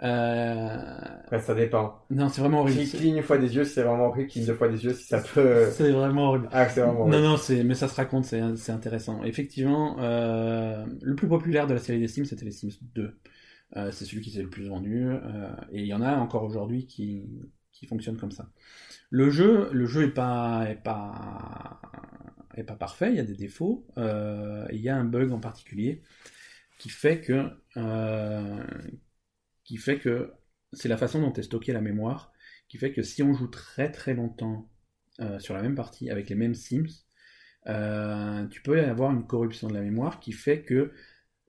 [0.03, 2.03] Euh, après, ça dépend.
[2.09, 2.79] Non, c'est vraiment horrible.
[2.81, 4.29] Qui cligne une fois des yeux, c'est vraiment horrible.
[4.29, 5.67] Cligne deux fois des yeux, si ça peut.
[5.73, 6.49] C'est vraiment horrible.
[6.51, 7.23] Ah, c'est vraiment Non, horrible.
[7.23, 9.23] non, c'est, mais ça se raconte, c'est, c'est intéressant.
[9.23, 13.19] Effectivement, euh, le plus populaire de la série des Sims, c'était les Sims 2.
[13.75, 15.11] Euh, c'est celui qui s'est le plus vendu,
[15.71, 17.25] et il y en a encore aujourd'hui qui,
[17.77, 18.49] qui fonctionnent comme ça.
[19.09, 21.81] Le jeu, le jeu est pas, est pas,
[22.55, 25.39] est pas parfait, il y a des défauts, euh, il y a un bug en
[25.39, 26.01] particulier
[26.79, 28.63] qui fait que, euh,
[29.63, 30.33] qui fait que
[30.73, 32.31] c'est la façon dont est stockée la mémoire,
[32.67, 34.69] qui fait que si on joue très très longtemps
[35.19, 37.05] euh, sur la même partie avec les mêmes Sims,
[38.49, 40.93] tu peux avoir une corruption de la mémoire qui fait que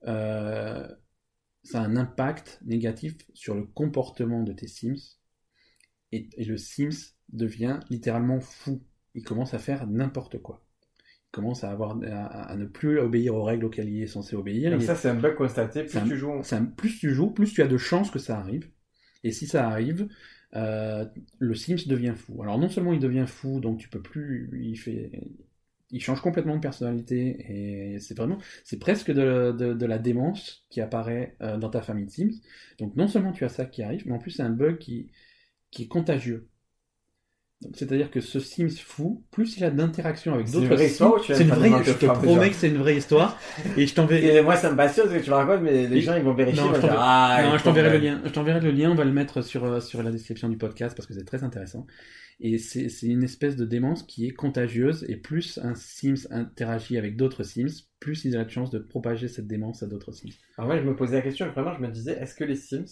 [0.03, 5.18] ça a un impact négatif sur le comportement de tes Sims
[6.11, 8.81] et, et le Sims devient littéralement fou.
[9.15, 10.63] Il commence à faire n'importe quoi.
[11.27, 14.35] Il commence à, avoir, à, à ne plus obéir aux règles auxquelles il est censé
[14.35, 14.71] obéir.
[14.71, 15.83] Donc ça, c'est un bug constaté.
[15.83, 16.41] Plus un- tu joues.
[16.75, 18.69] plus tu joues, plus tu as de chances que ça arrive.
[19.23, 20.07] Et si ça arrive,
[20.55, 21.05] euh,
[21.37, 22.41] le Sims devient fou.
[22.41, 25.11] Alors non seulement il devient fou, donc tu peux plus, il fait,
[25.91, 30.65] il change complètement de personnalité et c'est vraiment, c'est presque de, de- de la démence
[30.69, 32.31] qui apparaît euh, dans ta famille de Sims.
[32.79, 35.11] Donc non seulement tu as ça qui arrive, mais en plus c'est un bug qui,
[35.71, 36.47] qui est contagieux.
[37.61, 41.03] Donc, C'est-à-dire que ce Sims fou, plus il a d'interaction avec d'autres Sims,
[41.35, 43.37] c'est une vraie, je te promets que c'est une vraie histoire
[43.75, 44.41] et je t'enverrai.
[44.41, 46.61] Moi, ça me passionne ce que tu me racontes, mais les gens, ils vont vérifier.
[46.63, 48.21] Non, je t'enverrai- ah, je t'enverrai le lien.
[48.23, 48.91] Je t'enverrai le lien.
[48.91, 51.43] On va le mettre sur, euh, sur la description du podcast parce que c'est très
[51.43, 51.85] intéressant.
[52.41, 55.05] Et c'est une espèce de démence qui est contagieuse.
[55.09, 59.27] Et plus un Sims interagit avec d'autres Sims, plus il a de chance de propager
[59.27, 60.29] cette démence à d'autres Sims.
[60.57, 62.55] Alors moi, je me posais la question, et vraiment, je me disais, est-ce que les
[62.55, 62.85] Sims,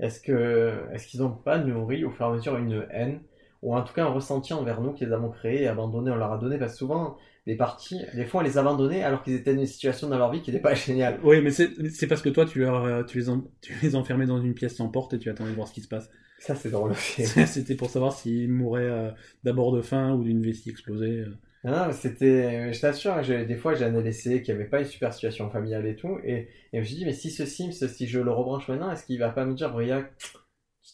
[0.00, 3.20] est-ce que, est-ce qu'ils n'ont pas nourri au fur et à mesure une haine,
[3.62, 6.16] ou en tout cas un ressenti envers nous qui les avons créés et abandonnés, on
[6.16, 9.34] leur a donné, parce que souvent, les parties, des fois, on les abandonnait alors qu'ils
[9.34, 11.18] étaient dans une situation dans leur vie qui n'était pas géniale.
[11.24, 14.40] Oui, mais c'est parce que toi, tu, leur, tu, les en- tu les enfermais dans
[14.40, 16.08] une pièce sans porte et tu attendais de voir ce qui se passe.
[16.38, 17.24] Ça, c'est drôle aussi.
[17.46, 19.10] C'était pour savoir s'ils mouraient euh,
[19.42, 21.20] d'abord de faim ou d'une vessie explosée.
[21.20, 21.34] euh.
[21.64, 25.12] Non, c'était, je t'assure, j'ai- des fois j'en ai laissé qui avait pas une super
[25.12, 28.06] situation familiale et tout, et, et je me suis dit, mais si ce Sims, si
[28.06, 30.12] je le rebranche maintenant, est-ce qu'il va pas me dire, Briac,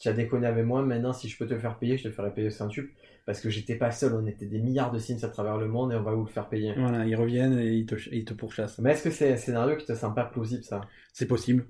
[0.00, 2.11] tu as déconné avec moi, maintenant si je peux te le faire payer, je te
[2.14, 2.92] ferai payer au centuple,
[3.27, 5.92] parce que j'étais pas seul, on était des milliards de Sims à travers le monde
[5.92, 6.74] et on va vous le faire payer.
[6.77, 8.79] Voilà, ils reviennent et ils te, ch- ils te pourchassent.
[8.79, 10.81] Mais est-ce que c'est un scénario qui te semble pas plausible ça?
[11.12, 11.66] C'est possible.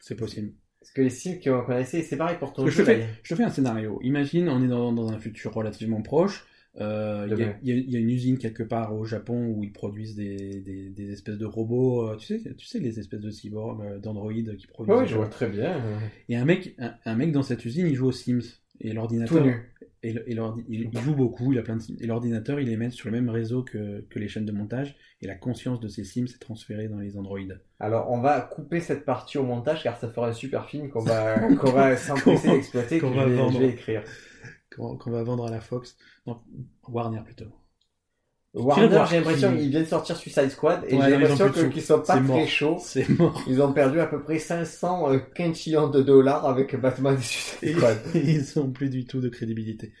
[0.00, 0.52] C'est possible.
[0.80, 2.70] Parce que les Sims qu'on essayé, c'est pareil pour ton jeu.
[2.70, 4.00] je, te fais, je te fais un scénario.
[4.02, 6.44] Imagine, on est dans, dans un futur relativement proche.
[6.80, 7.54] Euh, Il y, a- Demain.
[7.62, 10.14] il y a- il y a une usine quelque part au Japon où ils produisent
[10.14, 12.08] des, des, des espèces de robots.
[12.10, 14.94] euh, tu sais, tu sais les espèces de cyborgs, euh, d'androïdes qui produisent.
[14.96, 15.80] Oui, je vois très bien.
[16.28, 18.42] Et un mec, un, un mec dans cette usine, il joue aux Sims.
[18.82, 19.42] Et l'ordinateur,
[20.02, 21.96] et, il, il joue beaucoup, il a plein de Sims.
[21.98, 24.94] Et l'ordinateur, il les met sur le même réseau que, que les chaînes de montage.
[25.22, 27.58] Et la conscience de ces Sims est transférée dans les androïdes.
[27.80, 31.00] Alors, on va couper cette partie au montage car ça fera un super film qu'on
[31.00, 34.02] va, qu'on va s'empresser d'exploiter que qu'on je va vais, je vais écrire.
[34.76, 35.96] Qu'on va vendre à la Fox.
[36.26, 36.40] Non,
[36.88, 37.46] Warner plutôt.
[38.54, 41.68] Warner, j'ai l'impression qui- qu'ils viennent de sortir Suicide Squad et Ouais, j'ai ont l'impression
[41.68, 42.78] qu'ils sont pas très chauds.
[42.80, 43.42] C'est mort.
[43.46, 47.76] Ils ont perdu à peu près 500 euh, quintillions de dollars avec Batman et Suicide
[47.76, 47.98] Squad.
[48.14, 49.92] ils n'ont plus du tout de crédibilité.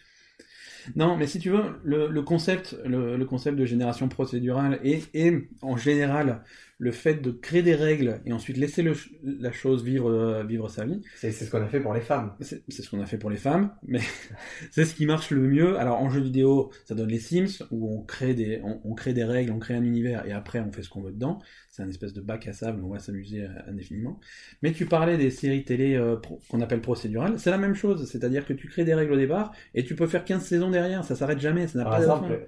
[0.94, 5.02] Non, mais si tu veux, le, le concept, le, le concept de génération procédurale et,
[5.14, 6.42] et en général
[6.78, 10.68] le fait de créer des règles et ensuite laisser le, la chose vivre, euh, vivre
[10.68, 12.34] sa vie, C'est ce qu'on a fait pour les femmes.
[12.40, 14.00] c'est ce qu'on a fait pour les femmes, mais
[14.70, 15.78] c'est ce qui marche le mieux.
[15.78, 19.14] Alors en jeu vidéo, ça donne les Sims où on crée des, on, on crée
[19.14, 21.38] des règles, on crée un univers et après on fait ce qu'on veut dedans.
[21.70, 24.20] C'est un espèce de bac à sable, on va s'amuser euh, indéfiniment.
[24.62, 26.16] Mais tu parlais des séries télé euh,
[26.50, 29.52] qu'on appelle procédurales, c'est la même chose, c'est-à-dire que tu crées des règles au départ
[29.74, 32.36] et tu peux faire 15 saisons derrière, ça s'arrête jamais, ça n'a pas de fin.
[32.36, 32.46] exemple,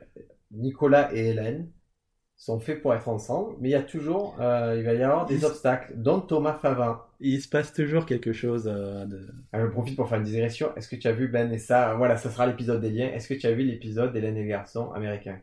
[0.51, 1.71] Nicolas et Hélène
[2.41, 5.27] sont faits pour être ensemble, mais il y a toujours, euh, il va y avoir
[5.27, 7.03] des obstacles, dont Thomas Favin.
[7.21, 9.27] Il se passe toujours quelque chose euh, de...
[9.53, 10.69] Alors, je profite pour faire une digression.
[10.77, 13.09] Est-ce que tu as vu Ben et ça Voilà, ça sera l'épisode des liens.
[13.09, 15.41] Est-ce que tu as vu l'épisode d'Hélène et le garçon américain?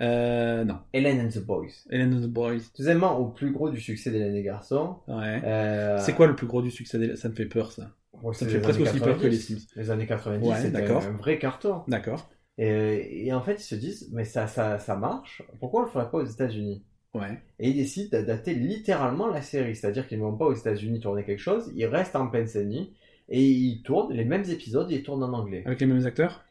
[0.00, 0.78] Euh, non.
[0.92, 1.70] Hélène and the Boys.
[1.90, 2.60] Ellen and the Boys.
[2.78, 4.96] Deuxièmement, au plus gros du succès d'Hélène et garçon.
[5.08, 5.40] Ouais.
[5.44, 7.90] euh, C'est quoi le plus gros du succès des- Ça me fait peur, ça.
[8.32, 9.58] Ça me fait presque aussi peur que les 90.
[9.58, 9.66] Sims.
[9.76, 11.82] Les années 90, Ouais, c'était un vrai carton.
[11.88, 12.28] D'accord.
[12.58, 15.90] Et, et en fait, ils se disent, mais ça, ça, ça marche, pourquoi on le
[15.90, 16.84] ferait pas aux États-Unis?
[17.14, 17.40] Ouais.
[17.58, 21.24] Et ils décident d'adapter littéralement la série, c'est-à-dire qu'ils ne vont pas aux États-Unis tourner
[21.24, 22.92] quelque chose, ils restent en Pennsylvanie
[23.28, 25.62] et ils tournent les mêmes épisodes, ils tournent en anglais.
[25.66, 26.44] Avec les mêmes acteurs?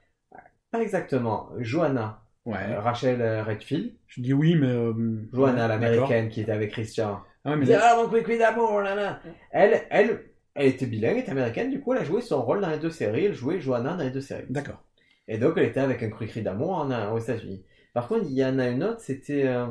[0.72, 1.50] Pas exactement.
[1.60, 2.56] Johanna, Ouais.
[2.72, 3.94] euh, Rachel euh, Redfield.
[4.08, 4.68] Je dis oui, mais.
[4.68, 4.94] euh,
[5.32, 7.22] Johanna, ouais, l'américaine qui était avec Christian.
[7.46, 9.20] Ah ouais, mais disait, ah, mon quick d'amour, là, là.
[9.52, 10.22] Elle, elle,
[10.56, 12.80] elle était bilingue, elle était américaine, du coup, elle a joué son rôle dans les
[12.80, 13.26] deux séries.
[13.26, 14.46] Elle jouait Johanna dans les deux séries.
[14.50, 14.84] D'accord.
[15.28, 17.64] Et donc, elle était avec un cri d'amour aux États-Unis.
[17.94, 19.46] Par contre, il y en a une autre, c'était.
[19.48, 19.68] euh,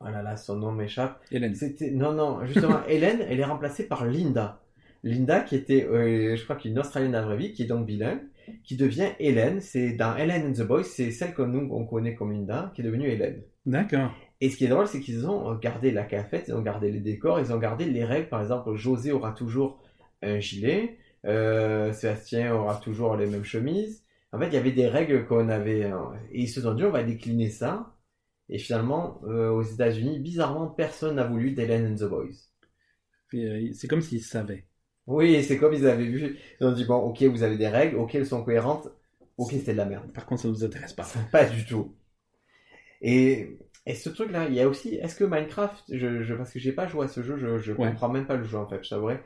[0.00, 1.20] Oh là là, son nom m'échappe.
[1.30, 1.54] Hélène.
[1.54, 4.60] C'était non non justement Hélène elle est remplacée par Linda.
[5.02, 7.86] Linda qui était euh, je crois qu'une Australienne dans la vraie vie qui est donc
[7.86, 8.20] bilingue
[8.64, 12.14] qui devient Hélène c'est dans Hélène and the Boys c'est celle que nous on connaît
[12.14, 13.42] comme Linda qui est devenue Hélène.
[13.66, 14.10] D'accord.
[14.40, 17.00] Et ce qui est drôle c'est qu'ils ont gardé la cafette ils ont gardé les
[17.00, 19.80] décors ils ont gardé les règles par exemple José aura toujours
[20.22, 24.03] un gilet euh, Sébastien aura toujours les mêmes chemises.
[24.34, 25.98] En fait il y avait des règles qu'on avait euh,
[26.32, 27.94] et ils se sont dit on va décliner ça.
[28.50, 32.34] Et finalement, euh, aux États-Unis, bizarrement, personne n'a voulu d'Hélène and the Boys.
[33.34, 34.66] Euh, C'est comme s'ils savaient.
[35.06, 36.38] Oui, c'est comme ils avaient vu.
[36.60, 38.88] Ils ont dit bon, ok, vous avez des règles, ok, elles sont cohérentes,
[39.36, 40.12] ok, c'était de la merde.
[40.12, 41.06] Par contre, ça nous intéresse pas.
[41.32, 41.94] Pas du tout.
[43.00, 46.58] Et, et ce truc-là, il y a aussi, est-ce que Minecraft, je, je, parce que
[46.58, 47.88] j'ai pas joué à ce jeu, je, je Ouais.
[47.88, 49.20] comprends même pas le jeu en fait, je t'avouerai.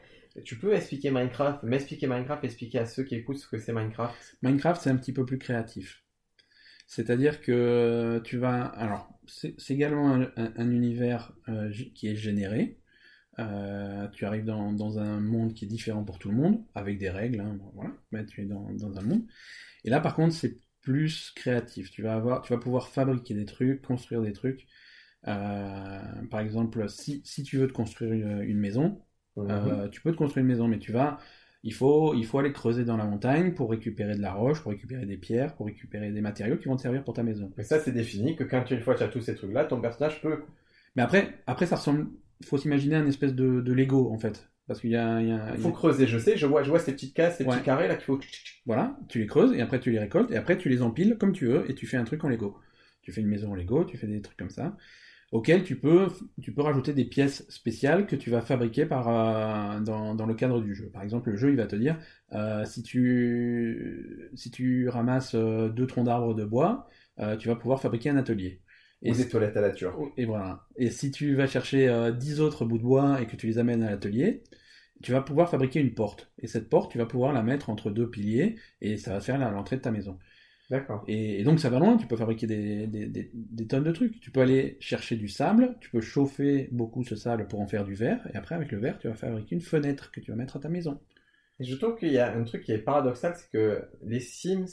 [0.44, 4.14] Tu peux expliquer Minecraft, m'expliquer Minecraft, expliquer à ceux qui écoutent ce que c'est Minecraft.
[4.42, 6.05] Minecraft, c'est un petit peu plus créatif.
[6.87, 8.64] C'est-à-dire que tu vas.
[8.64, 12.79] Alors, c'est également un, un- un univers euh, qui est généré.
[13.38, 17.11] Euh, tu arrives dans, un monde qui est différent pour tout le monde, avec des
[17.11, 19.24] règles, hein, voilà, mais tu es dans, un monde.
[19.85, 21.90] Et là, par contre, c'est plus créatif.
[21.90, 24.66] Tu vas avoir, tu vas pouvoir fabriquer des trucs, construire des trucs.
[25.29, 29.03] Euh, par exemple, si, tu veux te construire une maison,
[29.37, 29.47] Mhm.
[29.51, 31.19] euh, tu peux te construire une maison, mais tu vas,
[31.62, 34.71] il faut, il faut aller creuser dans la montagne pour récupérer de la roche, pour
[34.73, 37.53] récupérer des pierres, pour récupérer des matériaux qui vont te servir pour ta maison.
[37.57, 39.81] Mais ça, c'est défini que quand tu, une fois tu as tous ces trucs-là, ton
[39.81, 40.43] personnage peut.
[40.97, 42.07] Mais après, après ça ressemble,
[42.45, 45.33] faut s'imaginer un espèce de, de Lego en fait, parce qu'il y a, il y
[45.33, 47.14] a- Il il y faut a- creuser, je sais, je vois, je vois ces petites
[47.14, 47.55] cases, ces Ouais.
[47.57, 48.19] petits carrés là qu'il faut.
[48.67, 51.33] voilà, tu les creuses et après tu les récoltes et après tu les empiles comme
[51.33, 52.57] tu veux et tu fais un truc en Lego.
[53.03, 54.77] Tu fais une maison en Lego, tu fais des trucs comme ça,
[55.33, 56.09] auxquels tu peux,
[56.43, 60.35] tu peux rajouter des pièces spéciales que tu vas fabriquer par, euh, dans, dans le
[60.35, 60.88] cadre du jeu.
[60.91, 61.99] Par exemple, le jeu il va te dire
[62.33, 66.87] euh, si tu si tu ramasses euh, deux troncs d'arbres de bois,
[67.41, 68.61] tu vas pouvoir fabriquer un atelier.
[69.03, 69.97] Ou des toilettes à la nature.
[70.17, 70.67] Et voilà.
[70.77, 73.83] Et si tu vas chercher 10 autres bouts de bois et que tu les amènes
[73.83, 74.45] à l'atelier,
[75.03, 76.31] tu vas pouvoir fabriquer une porte.
[76.38, 79.38] Et cette porte, tu vas pouvoir la mettre entre deux piliers et ça va faire
[79.38, 80.19] l'entrée de ta maison.
[80.70, 81.02] D'accord.
[81.09, 83.92] Et, et donc ça va loin, tu peux fabriquer des, des- des- des tonnes de
[83.92, 84.20] trucs.
[84.20, 87.85] Tu peux aller chercher du sable, tu peux chauffer beaucoup ce sable pour en faire
[87.85, 90.37] du verre, et après avec le verre, tu vas fabriquer une fenêtre que tu vas
[90.37, 91.00] mettre à ta maison.
[91.61, 94.66] Et je trouve qu'il y a un truc qui est paradoxal, c'est que les Sims,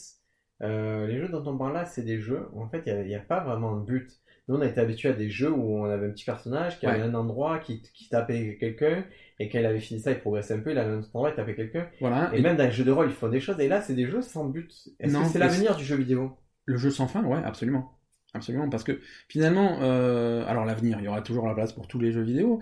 [0.61, 3.15] euh, les jeux dont on parle là, c'est des jeux où en fait il n'y
[3.15, 4.11] a pas vraiment de but.
[4.47, 6.85] Nous on a été habitués à des jeux où on avait un petit personnage qui
[6.85, 9.05] avait un endroit qui, qui tapait quelqu'un
[9.39, 11.31] et quand il avait fini ça il progressait un peu, il avait un autre endroit,
[11.31, 11.89] il tapait quelqu'un.
[11.99, 12.31] Voilà.
[12.33, 13.95] Et, Et même dans les jeux de rôle ils font des choses et là c'est
[13.95, 14.71] des jeux sans but.
[14.99, 16.37] Est-ce Non, que c'est l'avenir du jeu vidéo?
[16.65, 17.99] Le jeu sans fin, ouais, absolument.
[18.33, 21.99] Absolument, parce que finalement, euh, alors l'avenir, il y aura toujours la place pour tous
[21.99, 22.61] les jeux vidéo,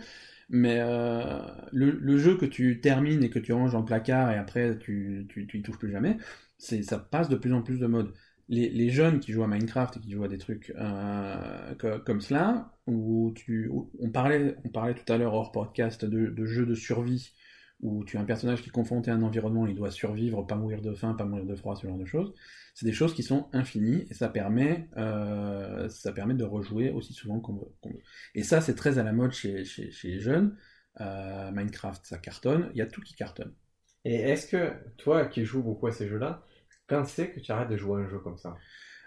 [0.50, 1.40] mais euh,
[1.72, 4.78] le, le jeu que tu termines et que tu ranges dans le placard et après
[4.78, 6.18] tu, tu, tu y touches plus jamais,
[6.60, 8.14] c'est, ça passe de plus en plus de mode.
[8.50, 12.22] Les, jeunes qui jouent à Minecraft et qui jouent à des trucs euh, co- comme
[12.22, 16.76] cela, où tu, on, parlait, on parlait tout à l'heure hors podcast de, jeux de
[16.76, 17.34] survie,
[17.82, 20.56] où tu as un personnage qui est confronté à un environnement, il doit survivre, pas
[20.56, 22.34] mourir de faim, pas mourir de froid, ce genre de choses
[22.74, 27.14] c'est des choses qui sont infinies et ça permet, euh, ça permet de rejouer aussi
[27.14, 28.02] souvent qu'on veut.
[28.34, 29.64] Et ça, c'est très à la mode chez
[30.04, 30.58] les jeunes.
[31.02, 32.70] Euh, Minecraft, ça cartonne.
[32.74, 33.54] Il y a tout qui cartonne.
[34.06, 36.46] Et est-ce que toi qui joues beaucoup à ces jeux-là,
[36.88, 38.56] quand c'est que tu arrêtes de jouer à un jeu comme ça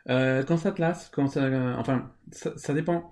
[0.08, 3.10] Euh, quand ça te lasse, quand ça, enfin, ça, dépend.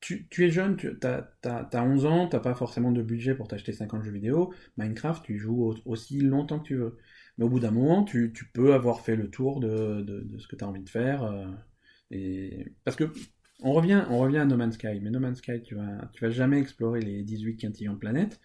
[0.00, 3.72] Tu, tu es jeune, tu as, 11 ans, t'as pas forcément de budget pour t'acheter
[3.72, 4.52] 50 jeux vidéo.
[4.78, 6.98] Minecraft, tu joues au- aussi longtemps que tu veux.
[7.38, 10.38] Mais au bout d'un moment, tu, tu peux avoir fait le tour de, de, de
[10.38, 11.24] ce que tu as envie de faire.
[11.24, 11.46] euh,
[12.10, 12.66] et...
[12.84, 13.12] Parce que
[13.62, 15.00] on revient, on revient à No Man's Sky.
[15.02, 18.40] Mais No Man's Sky, tu vas, tu vas jamais explorer les 18 quintillions de planètes.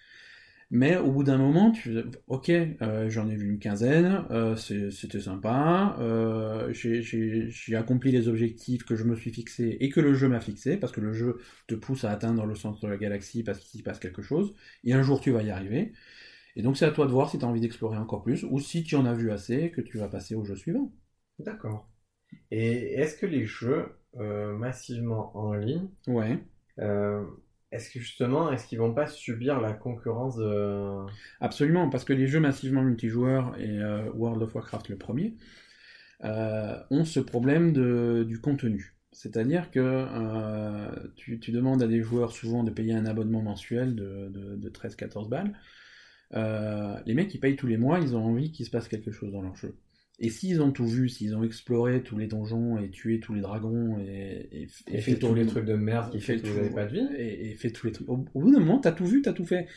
[0.72, 1.96] Mais au bout d'un moment, tu
[2.28, 8.84] ok, euh, j'en ai vu une quinzaine, euh, c'était sympa, euh, j'ai- accompli les objectifs
[8.84, 11.40] que je me suis fixé et que le jeu m'a fixé, parce que le jeu
[11.68, 14.56] te pousse à atteindre le centre de la galaxie parce qu'il s'y passe quelque chose,
[14.84, 15.94] et un jour tu vas y arriver.
[16.56, 18.60] Et donc c'est à toi de voir si tu as envie d'explorer encore plus, ou
[18.60, 20.92] si tu en as vu assez, que tu vas passer au jeu suivant.
[21.40, 21.90] D'accord.
[22.52, 26.40] Et est-ce que les jeux massivement en ligne, Ouais.
[27.72, 31.06] Est-ce que justement, est-ce qu'ils vont pas subir la concurrence de...
[31.42, 35.36] Absolument, parce que les jeux massivement multijoueurs, et euh, World of Warcraft le premier,
[36.24, 38.96] euh, ont ce problème de, du contenu.
[39.12, 44.30] C'est-à-dire que euh, tu, demandes à des joueurs souvent de payer un abonnement mensuel de,
[44.30, 45.54] de, de 13-14 balles.
[47.06, 49.32] Les mecs, ils payent tous les mois, ils ont envie qu'il se passe quelque chose
[49.32, 49.78] dans leur jeu.
[50.20, 53.42] Et s'ils ont tout vu, s'ils ont exploré tous les donjons et tué tous les
[53.42, 56.54] dragons et, et, Et, fait tous les trucs de merde qui et fait que vous
[56.54, 57.08] tout- n'avez pas de vie.
[57.18, 58.08] et, fait tous les trucs.
[58.10, 59.68] Au, au bout d'un moment, t'as tout vu, t'as tout fait.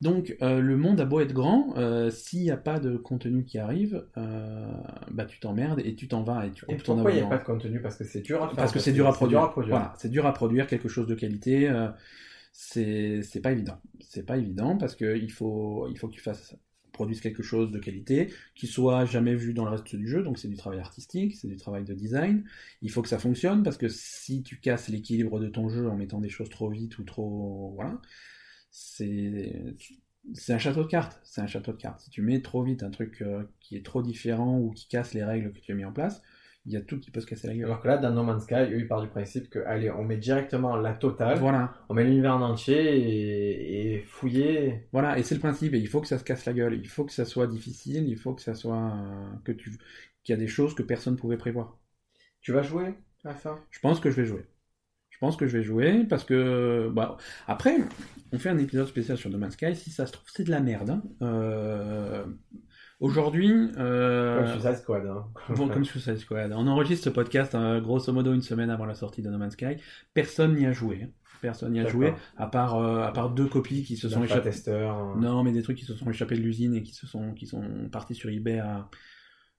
[0.00, 3.44] Donc, euh, le monde a beau être grand, euh, s'il n'y a pas de contenu
[3.44, 4.66] qui arrive, euh,
[5.12, 7.38] bah tu t'emmerdes et tu t'en vas et tu Et pourquoi il n'y a pas
[7.38, 7.80] de contenu?
[7.80, 8.56] Parce que c'est dur à faire.
[8.56, 9.52] Parce que c'est dur à produire.
[9.54, 11.72] Voilà, c'est dur à produire quelque chose de qualité.
[12.52, 13.78] c'est c'est pas évident.
[14.00, 16.56] C'est pas évident parce que il faut il faut que tu fasses
[17.02, 20.22] produises quelque chose de qualité qui soit jamais vu dans le reste du jeu.
[20.22, 22.44] Donc c'est du travail artistique, c'est du travail de design.
[22.80, 25.96] Il faut que ça fonctionne parce que si tu casses l'équilibre de ton jeu en
[25.96, 28.00] mettant des choses trop vite ou trop voilà,
[28.70, 29.74] c'est
[30.34, 31.20] c'est un château de cartes.
[31.24, 32.02] C'est un château de cartes.
[32.02, 35.12] Si tu mets trop vite un truc euh, qui est trop différent ou qui casse
[35.14, 36.22] les règles que tu as mis en place,
[36.66, 37.64] il y a tout qui peut se casser la gueule.
[37.66, 40.04] Alors que là, dans No Man's Sky, eux, ils partent du principe que, allez, on
[40.04, 44.88] met directement la totale, Voilà, on met l'univers en entier et, et fouiller.
[44.92, 45.74] voilà, et c'est le principe.
[45.74, 46.74] Et il faut que ça se casse la gueule.
[46.74, 48.08] Il faut que ça soit difficile.
[48.08, 49.72] Il faut que ça soit euh, que tu
[50.24, 51.78] qu'il y a des choses que personne pouvait prévoir.
[52.40, 52.94] Tu vas jouer
[53.24, 54.46] à ça Je pense que je vais jouer.
[55.10, 57.76] Je pense que je vais jouer parce que bah après
[58.32, 59.76] on fait un épisode spécial sur No Man's Sky.
[59.76, 60.90] Si ça se trouve c'est de la merde.
[60.90, 61.02] hein.
[61.22, 62.24] Euh,
[63.02, 65.06] Aujourd'hui, euh, Comme Suicide Squad.
[65.06, 65.24] Hein.
[65.56, 66.52] Bon, comme Suicide Squad.
[66.54, 69.54] On enregistre ce podcast euh, grosso modo une semaine avant la sortie de No Man's
[69.54, 69.76] Sky.
[70.14, 71.08] Personne n'y a joué.
[71.40, 74.50] Personne n'y a joué, à part, euh, à part deux copies qui se sont échappées.
[74.68, 75.14] hein.
[75.18, 77.48] Non, mais des trucs qui se sont échappés de l'usine et qui se sont, qui
[77.48, 78.88] sont partis sur eBay à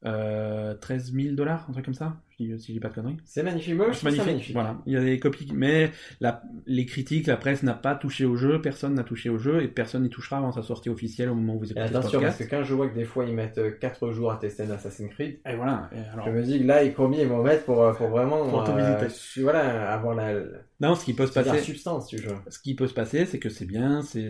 [0.05, 3.17] euh, 13 000 dollars, un truc comme ça, si je dis pas de conneries.
[3.25, 3.75] C'est magnifique.
[3.75, 4.25] Moi, C'est magnifique.
[4.25, 4.53] magnifique.
[4.53, 8.25] Voilà, il y a des copies, mais la, les critiques, la presse n'a pas touché
[8.25, 11.29] au jeu, personne n'a touché au jeu et personne n'y touchera avant sa sortie officielle
[11.29, 12.49] au moment où vous écoutez ce attention, parce podcast.
[12.49, 15.11] que quand je vois que des fois ils mettent 4 jours à tester un Assassin's
[15.13, 15.89] Creed, Et voilà.
[15.95, 18.07] Et alors, je me dis que là, ils combien ils vont mettre pour, euh, pour
[18.09, 18.63] vraiment Pour
[19.37, 20.33] voilà, avoir la,
[20.79, 22.31] non, ce qui peut se la passer, substance du jeu.
[22.49, 24.29] ce qui peut se passer, c'est que c'est bien, c'est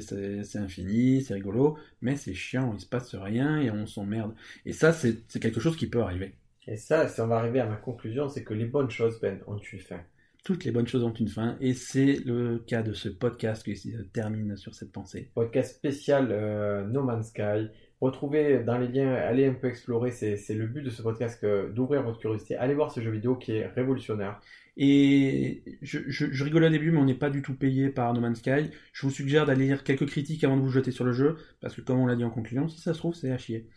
[0.56, 4.34] infini, c'est rigolo, mais c'est chiant, il se passe rien et on s'emmerde.
[4.66, 6.36] Et ça, c'est quelque chose qui peut arriver.
[6.68, 9.40] Et ça, si on va arriver à ma conclusion, c'est que les bonnes choses, Ben,
[9.48, 10.00] ont une fin.
[10.44, 13.78] Toutes les bonnes choses ont une fin, et c'est le cas de ce podcast qui
[13.78, 15.30] se termine sur cette pensée.
[15.36, 17.70] Podcast spécial euh, No Man's Sky.
[18.02, 22.04] Retrouvez dans les liens, allez un peu explorer, c'est le but de ce podcast, d'ouvrir
[22.04, 22.58] votre curiosité.
[22.58, 24.42] Allez voir ce jeu vidéo qui est révolutionnaire.
[24.76, 28.14] Et je, je, je rigole au début, mais on n'est pas du tout payé par
[28.14, 28.72] No Man's Sky.
[28.92, 31.76] Je vous suggère d'aller lire quelques critiques avant de vous jeter sur le jeu, parce
[31.76, 33.70] que comme on l'a dit en conclusion, si ça se trouve, c'est à chier.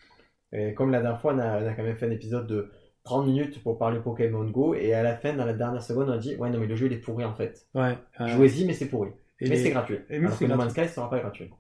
[0.52, 2.70] Et comme la dernière fois, on a, on a quand même fait un épisode de
[3.04, 6.12] 30 minutes pour parler Pokémon Go, et à la fin, dans la dernière seconde, on
[6.12, 7.66] a dit Ouais, non, mais le jeu il est pourri en fait.
[7.74, 7.96] Ouais.
[8.20, 9.10] euh, Jouez-y, mais c'est pourri.
[9.40, 9.98] et Mais les- c'est gratuit.
[10.08, 10.56] et Alors que No.
[10.56, 11.50] Man's Sky sera pas gratuit.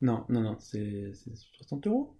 [0.00, 2.16] Non, non, non, c'est c'est 60 euros.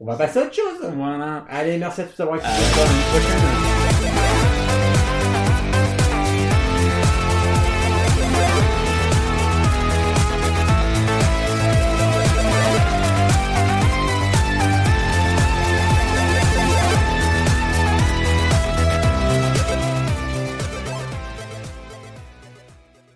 [0.00, 0.90] On va passer à autre chose.
[0.96, 1.44] Voilà.
[1.48, 2.50] Allez, merci à tous d'avoir écouté.
[2.50, 4.11] À la prochaine.